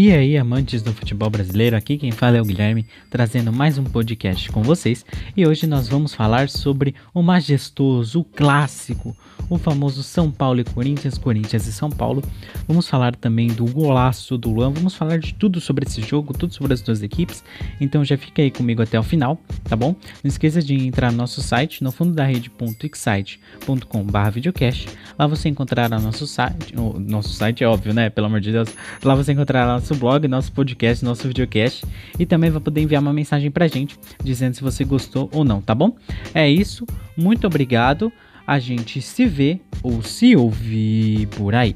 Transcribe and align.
E 0.00 0.12
aí, 0.12 0.38
amantes 0.38 0.80
do 0.80 0.92
futebol 0.92 1.28
brasileiro, 1.28 1.76
aqui 1.76 1.98
quem 1.98 2.12
fala 2.12 2.36
é 2.36 2.40
o 2.40 2.44
Guilherme, 2.44 2.86
trazendo 3.10 3.52
mais 3.52 3.78
um 3.78 3.82
podcast 3.82 4.48
com 4.52 4.62
vocês. 4.62 5.04
E 5.36 5.44
hoje 5.44 5.66
nós 5.66 5.88
vamos 5.88 6.14
falar 6.14 6.48
sobre 6.48 6.94
o 7.12 7.20
majestoso, 7.20 8.20
o 8.20 8.24
clássico, 8.24 9.16
o 9.50 9.58
famoso 9.58 10.04
São 10.04 10.30
Paulo 10.30 10.60
e 10.60 10.64
Corinthians, 10.64 11.18
Corinthians 11.18 11.66
e 11.66 11.72
São 11.72 11.90
Paulo. 11.90 12.22
Vamos 12.68 12.88
falar 12.88 13.16
também 13.16 13.48
do 13.48 13.64
golaço 13.64 14.38
do 14.38 14.52
Luan, 14.52 14.70
vamos 14.70 14.94
falar 14.94 15.18
de 15.18 15.34
tudo 15.34 15.60
sobre 15.60 15.84
esse 15.84 16.00
jogo, 16.00 16.32
tudo 16.32 16.54
sobre 16.54 16.74
as 16.74 16.80
duas 16.80 17.02
equipes. 17.02 17.42
Então 17.80 18.04
já 18.04 18.16
fica 18.16 18.40
aí 18.40 18.52
comigo 18.52 18.80
até 18.80 19.00
o 19.00 19.02
final, 19.02 19.36
tá 19.64 19.74
bom? 19.74 19.96
Não 20.22 20.28
esqueça 20.28 20.62
de 20.62 20.74
entrar 20.74 21.10
no 21.10 21.18
nosso 21.18 21.42
site, 21.42 21.82
no 21.82 21.90
fundo 21.90 22.12
da 22.12 22.24
rede.excite.com.br 22.24 24.30
videocast. 24.32 24.88
Lá 25.18 25.26
você 25.26 25.48
encontrará 25.48 25.98
nosso 25.98 26.24
site, 26.24 26.72
o 26.76 27.00
nosso 27.00 27.30
site 27.30 27.64
é 27.64 27.66
óbvio, 27.66 27.92
né? 27.92 28.10
Pelo 28.10 28.28
amor 28.28 28.40
de 28.40 28.52
Deus. 28.52 28.68
Lá 29.02 29.16
você 29.16 29.32
encontrará 29.32 29.66
nosso 29.66 29.87
blog, 29.94 30.26
nosso 30.28 30.52
podcast, 30.52 31.04
nosso 31.04 31.26
videocast 31.28 31.84
e 32.18 32.26
também 32.26 32.50
vai 32.50 32.60
poder 32.60 32.80
enviar 32.80 33.02
uma 33.02 33.12
mensagem 33.12 33.50
pra 33.50 33.66
gente 33.66 33.98
dizendo 34.22 34.54
se 34.54 34.62
você 34.62 34.84
gostou 34.84 35.28
ou 35.32 35.44
não, 35.44 35.60
tá 35.60 35.74
bom? 35.74 35.96
É 36.34 36.48
isso, 36.48 36.86
muito 37.16 37.46
obrigado. 37.46 38.12
A 38.46 38.58
gente 38.58 39.02
se 39.02 39.26
vê 39.26 39.60
ou 39.82 40.02
se 40.02 40.34
ouvir 40.34 41.26
por 41.28 41.54
aí. 41.54 41.74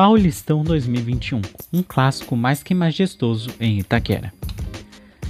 Paulistão 0.00 0.64
2021, 0.64 1.42
um 1.70 1.82
clássico 1.82 2.34
mais 2.34 2.62
que 2.62 2.72
majestoso 2.74 3.50
em 3.60 3.80
Itaquera. 3.80 4.32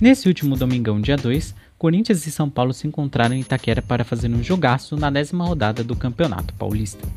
Nesse 0.00 0.28
último 0.28 0.54
domingão, 0.56 1.00
dia 1.00 1.16
2, 1.16 1.56
Corinthians 1.80 2.26
e 2.26 2.30
São 2.30 2.50
Paulo 2.50 2.74
se 2.74 2.86
encontraram 2.86 3.34
em 3.34 3.40
Itaquera 3.40 3.80
para 3.80 4.04
fazer 4.04 4.30
um 4.30 4.42
jogaço 4.42 4.96
na 4.96 5.08
décima 5.08 5.46
rodada 5.46 5.82
do 5.82 5.96
Campeonato 5.96 6.52
Paulista. 6.52 7.08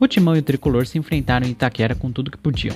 O 0.00 0.08
Timão 0.08 0.34
e 0.34 0.38
o 0.38 0.42
Tricolor 0.42 0.86
se 0.86 0.96
enfrentaram 0.96 1.46
em 1.46 1.50
Itaquera 1.50 1.94
com 1.94 2.10
tudo 2.10 2.30
que 2.30 2.38
podiam. 2.38 2.74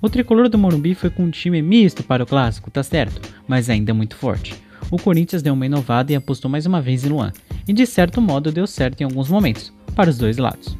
O 0.00 0.10
Tricolor 0.10 0.48
do 0.48 0.58
Morumbi 0.58 0.96
foi 0.96 1.10
com 1.10 1.22
um 1.22 1.30
time 1.30 1.62
misto 1.62 2.02
para 2.02 2.24
o 2.24 2.26
clássico, 2.26 2.72
tá 2.72 2.82
certo, 2.82 3.20
mas 3.46 3.70
ainda 3.70 3.94
muito 3.94 4.16
forte. 4.16 4.52
O 4.90 4.98
Corinthians 4.98 5.42
deu 5.42 5.54
uma 5.54 5.64
inovada 5.64 6.10
e 6.10 6.16
apostou 6.16 6.50
mais 6.50 6.66
uma 6.66 6.82
vez 6.82 7.04
em 7.04 7.10
Luan, 7.10 7.32
e 7.68 7.72
de 7.72 7.86
certo 7.86 8.20
modo 8.20 8.50
deu 8.50 8.66
certo 8.66 9.00
em 9.00 9.04
alguns 9.04 9.28
momentos, 9.28 9.72
para 9.94 10.10
os 10.10 10.18
dois 10.18 10.38
lados. 10.38 10.76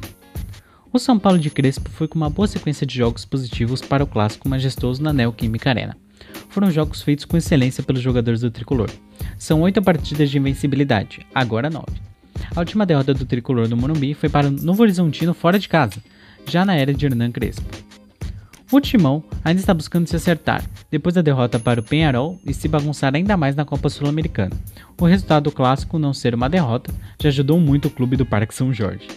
O 0.91 0.99
São 0.99 1.17
Paulo 1.17 1.39
de 1.39 1.49
Crespo 1.49 1.89
foi 1.89 2.09
com 2.09 2.15
uma 2.15 2.29
boa 2.29 2.49
sequência 2.49 2.85
de 2.85 2.97
jogos 2.97 3.23
positivos 3.23 3.79
para 3.79 4.03
o 4.03 4.07
clássico 4.07 4.49
majestoso 4.49 5.01
na 5.01 5.13
Neoquímica 5.13 5.69
Arena. 5.69 5.95
Foram 6.49 6.69
jogos 6.69 7.01
feitos 7.01 7.25
com 7.25 7.37
excelência 7.37 7.81
pelos 7.81 8.01
jogadores 8.01 8.41
do 8.41 8.51
tricolor. 8.51 8.89
São 9.43 9.59
oito 9.59 9.81
partidas 9.81 10.31
de 10.31 10.37
invencibilidade, 10.37 11.27
agora 11.35 11.69
nove. 11.69 11.99
A 12.55 12.61
última 12.61 12.85
derrota 12.85 13.13
do 13.13 13.25
tricolor 13.25 13.67
do 13.67 13.75
Morumbi 13.75 14.13
foi 14.13 14.29
para 14.29 14.47
o 14.47 14.51
Novo 14.51 14.81
Horizontino 14.83 15.33
fora 15.33 15.59
de 15.59 15.67
casa, 15.67 16.01
já 16.47 16.63
na 16.63 16.75
era 16.75 16.93
de 16.93 17.05
Hernan 17.05 17.29
Crespo. 17.29 17.69
O 18.71 18.79
Timão 18.79 19.21
ainda 19.43 19.59
está 19.59 19.73
buscando 19.73 20.07
se 20.07 20.15
acertar, 20.15 20.63
depois 20.89 21.13
da 21.13 21.21
derrota 21.21 21.59
para 21.59 21.81
o 21.81 21.83
Penharol 21.83 22.39
e 22.45 22.53
se 22.53 22.69
bagunçar 22.69 23.13
ainda 23.13 23.35
mais 23.35 23.53
na 23.53 23.65
Copa 23.65 23.89
Sul-Americana. 23.89 24.55
O 24.97 25.05
resultado 25.05 25.43
do 25.43 25.51
clássico 25.51 25.99
não 25.99 26.13
ser 26.13 26.33
uma 26.33 26.49
derrota 26.49 26.93
já 27.21 27.27
ajudou 27.27 27.59
muito 27.59 27.89
o 27.89 27.91
clube 27.91 28.15
do 28.15 28.25
Parque 28.25 28.55
São 28.55 28.73
Jorge. 28.73 29.09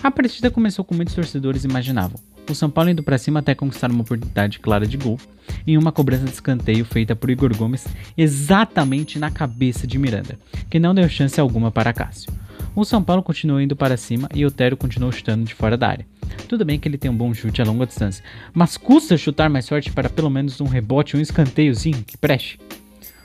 A 0.00 0.12
partida 0.12 0.48
começou 0.48 0.84
como 0.84 0.98
muitos 0.98 1.16
torcedores 1.16 1.64
imaginavam. 1.64 2.20
O 2.48 2.54
São 2.54 2.68
Paulo 2.68 2.90
indo 2.90 3.02
para 3.02 3.18
cima 3.18 3.40
até 3.40 3.54
conquistar 3.54 3.90
uma 3.90 4.02
oportunidade 4.02 4.58
clara 4.58 4.86
de 4.86 4.96
gol 4.96 5.18
em 5.66 5.78
uma 5.78 5.92
cobrança 5.92 6.24
de 6.24 6.32
escanteio 6.32 6.84
feita 6.84 7.14
por 7.14 7.30
Igor 7.30 7.56
Gomes 7.56 7.86
exatamente 8.16 9.18
na 9.18 9.30
cabeça 9.30 9.86
de 9.86 9.98
Miranda, 9.98 10.38
que 10.68 10.78
não 10.78 10.94
deu 10.94 11.08
chance 11.08 11.40
alguma 11.40 11.70
para 11.70 11.92
Cássio. 11.92 12.32
O 12.74 12.84
São 12.84 13.02
Paulo 13.02 13.22
continuou 13.22 13.60
indo 13.60 13.76
para 13.76 13.96
cima 13.96 14.28
e 14.34 14.44
Otero 14.44 14.76
continuou 14.76 15.12
chutando 15.12 15.44
de 15.44 15.54
fora 15.54 15.76
da 15.76 15.88
área. 15.88 16.06
Tudo 16.48 16.64
bem 16.64 16.78
que 16.78 16.88
ele 16.88 16.98
tem 16.98 17.10
um 17.10 17.16
bom 17.16 17.32
chute 17.32 17.60
a 17.60 17.64
longa 17.64 17.86
distância, 17.86 18.24
mas 18.52 18.76
custa 18.76 19.16
chutar 19.16 19.50
mais 19.50 19.68
forte 19.68 19.92
para 19.92 20.08
pelo 20.08 20.30
menos 20.30 20.60
um 20.60 20.66
rebote 20.66 21.14
ou 21.14 21.20
um 21.20 21.22
escanteiozinho 21.22 22.02
que 22.02 22.16
preste. 22.16 22.58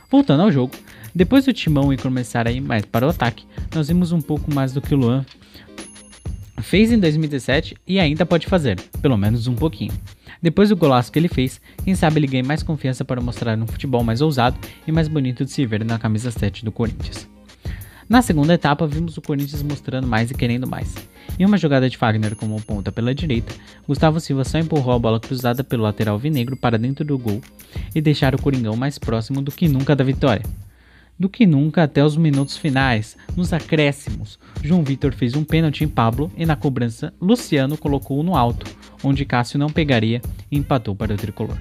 Voltando 0.09 0.43
ao 0.43 0.51
jogo, 0.51 0.73
depois 1.13 1.45
do 1.45 1.53
Timão 1.53 1.91
ir 1.91 2.01
começar 2.01 2.47
a 2.47 2.51
ir 2.51 2.61
mais 2.61 2.85
para 2.85 3.07
o 3.07 3.09
ataque, 3.09 3.45
nós 3.73 3.87
vimos 3.87 4.11
um 4.11 4.21
pouco 4.21 4.53
mais 4.53 4.73
do 4.73 4.81
que 4.81 4.93
o 4.93 4.97
Luan 4.97 5.25
fez 6.61 6.91
em 6.91 6.99
2017 6.99 7.75
e 7.87 7.99
ainda 7.99 8.25
pode 8.25 8.47
fazer, 8.47 8.79
pelo 9.01 9.17
menos 9.17 9.47
um 9.47 9.55
pouquinho. 9.55 9.93
Depois 10.41 10.69
do 10.69 10.75
golaço 10.75 11.11
que 11.11 11.19
ele 11.19 11.27
fez, 11.27 11.61
quem 11.83 11.95
sabe 11.95 12.19
ele 12.19 12.27
ganhe 12.27 12.43
mais 12.43 12.63
confiança 12.63 13.03
para 13.05 13.21
mostrar 13.21 13.57
um 13.57 13.67
futebol 13.67 14.03
mais 14.03 14.21
ousado 14.21 14.57
e 14.85 14.91
mais 14.91 15.07
bonito 15.07 15.45
de 15.45 15.51
se 15.51 15.65
ver 15.65 15.83
na 15.83 15.97
camisa 15.97 16.31
7 16.31 16.63
do 16.63 16.71
Corinthians. 16.71 17.27
Na 18.09 18.21
segunda 18.21 18.53
etapa, 18.53 18.87
vimos 18.87 19.17
o 19.17 19.21
Corinthians 19.21 19.61
mostrando 19.61 20.07
mais 20.07 20.31
e 20.31 20.33
querendo 20.33 20.65
mais. 20.65 20.95
Em 21.37 21.45
uma 21.45 21.57
jogada 21.57 21.89
de 21.89 21.97
Fagner 21.97 22.35
como 22.35 22.61
ponta 22.61 22.91
pela 22.91 23.13
direita, 23.13 23.53
Gustavo 23.85 24.19
Silva 24.19 24.45
só 24.45 24.57
empurrou 24.57 24.93
a 24.93 24.99
bola 24.99 25.19
cruzada 25.19 25.63
pelo 25.63 25.83
lateral 25.83 26.17
vinegro 26.17 26.55
para 26.55 26.77
dentro 26.77 27.03
do 27.03 27.17
gol 27.17 27.41
e 27.93 27.99
deixar 27.99 28.33
o 28.33 28.41
Coringão 28.41 28.75
mais 28.77 28.97
próximo 28.97 29.41
do 29.41 29.51
que 29.51 29.67
nunca 29.67 29.95
da 29.95 30.03
vitória 30.03 30.43
do 31.19 31.29
que 31.29 31.45
nunca 31.45 31.83
até 31.83 32.03
os 32.03 32.15
minutos 32.15 32.57
finais. 32.57 33.17
Nos 33.35 33.53
acréscimos, 33.53 34.37
João 34.63 34.83
Vitor 34.83 35.13
fez 35.13 35.35
um 35.35 35.43
pênalti 35.43 35.83
em 35.83 35.87
Pablo 35.87 36.31
e 36.37 36.45
na 36.45 36.55
cobrança, 36.55 37.13
Luciano 37.19 37.77
colocou 37.77 38.21
no 38.23 38.35
alto, 38.35 38.65
onde 39.03 39.25
Cássio 39.25 39.59
não 39.59 39.69
pegaria 39.69 40.21
e 40.51 40.57
empatou 40.57 40.95
para 40.95 41.13
o 41.13 41.17
tricolor. 41.17 41.57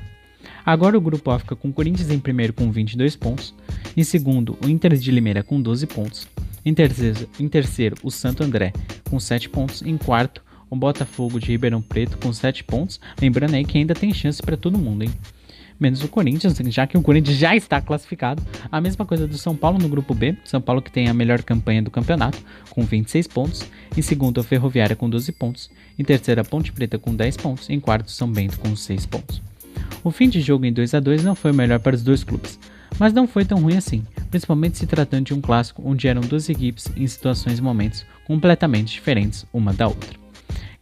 Agora 0.64 0.98
o 0.98 1.00
grupo 1.00 1.30
A 1.30 1.38
fica 1.38 1.54
com 1.54 1.68
o 1.68 1.72
Corinthians 1.72 2.10
em 2.10 2.18
primeiro 2.18 2.52
com 2.52 2.70
22 2.70 3.14
pontos, 3.14 3.54
em 3.96 4.02
segundo 4.02 4.58
o 4.64 4.68
Inter 4.68 4.96
de 4.96 5.10
Limeira 5.10 5.42
com 5.42 5.60
12 5.60 5.86
pontos, 5.86 6.26
em 6.64 6.74
terceiro, 6.74 7.28
em 7.38 7.48
terceiro 7.48 7.96
o 8.02 8.10
Santo 8.10 8.42
André 8.42 8.72
com 9.08 9.20
7 9.20 9.48
pontos, 9.48 9.82
em 9.82 9.96
quarto 9.96 10.42
o 10.68 10.74
Botafogo 10.74 11.38
de 11.38 11.46
Ribeirão 11.46 11.80
Preto 11.80 12.18
com 12.18 12.32
7 12.32 12.64
pontos, 12.64 13.00
lembrando 13.20 13.54
aí 13.54 13.64
que 13.64 13.78
ainda 13.78 13.94
tem 13.94 14.12
chance 14.12 14.42
para 14.42 14.56
todo 14.56 14.76
mundo, 14.76 15.04
hein? 15.04 15.10
Menos 15.78 16.02
o 16.02 16.08
Corinthians, 16.08 16.56
já 16.68 16.86
que 16.86 16.96
o 16.96 17.02
Corinthians 17.02 17.36
já 17.36 17.54
está 17.54 17.80
classificado. 17.80 18.42
A 18.70 18.80
mesma 18.80 19.04
coisa 19.04 19.26
do 19.26 19.36
São 19.36 19.54
Paulo 19.54 19.78
no 19.78 19.88
grupo 19.88 20.14
B, 20.14 20.36
São 20.44 20.60
Paulo 20.60 20.82
que 20.82 20.90
tem 20.90 21.08
a 21.08 21.14
melhor 21.14 21.42
campanha 21.42 21.82
do 21.82 21.90
campeonato, 21.90 22.38
com 22.70 22.84
26 22.84 23.26
pontos. 23.26 23.64
Em 23.96 24.02
segundo, 24.02 24.40
a 24.40 24.44
Ferroviária 24.44 24.96
com 24.96 25.08
12 25.08 25.32
pontos. 25.32 25.70
Em 25.98 26.04
terceiro, 26.04 26.40
a 26.40 26.44
Ponte 26.44 26.72
Preta 26.72 26.98
com 26.98 27.14
10 27.14 27.36
pontos. 27.36 27.70
Em 27.70 27.80
quarto, 27.80 28.10
São 28.10 28.30
Bento 28.30 28.58
com 28.58 28.74
6 28.74 29.06
pontos. 29.06 29.42
O 30.02 30.10
fim 30.10 30.28
de 30.28 30.40
jogo 30.40 30.64
em 30.64 30.72
2 30.72 30.94
a 30.94 31.00
2 31.00 31.24
não 31.24 31.34
foi 31.34 31.50
o 31.50 31.54
melhor 31.54 31.80
para 31.80 31.96
os 31.96 32.02
dois 32.02 32.22
clubes, 32.22 32.58
mas 32.98 33.12
não 33.12 33.26
foi 33.26 33.44
tão 33.44 33.58
ruim 33.58 33.76
assim, 33.76 34.04
principalmente 34.30 34.78
se 34.78 34.86
tratando 34.86 35.26
de 35.26 35.34
um 35.34 35.40
clássico 35.40 35.82
onde 35.84 36.08
eram 36.08 36.20
duas 36.20 36.48
equipes 36.48 36.86
em 36.96 37.06
situações 37.06 37.58
e 37.58 37.62
momentos 37.62 38.06
completamente 38.24 38.92
diferentes 38.92 39.44
uma 39.52 39.72
da 39.72 39.88
outra. 39.88 40.16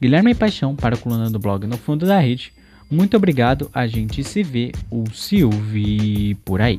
Guilherme 0.00 0.34
Paixão 0.34 0.76
para 0.76 0.94
a 0.94 0.99
coluna 0.99 1.31
do 1.31 1.38
blog 1.38 1.66
No 1.66 1.78
Fundo 1.78 2.06
da 2.06 2.19
Rede 2.19 2.53
muito 2.91 3.17
obrigado, 3.17 3.71
a 3.72 3.87
gente 3.87 4.22
se 4.22 4.43
vê 4.43 4.72
ou 4.91 5.11
se 5.12 5.43
ouve 5.43 6.34
por 6.45 6.61
aí. 6.61 6.77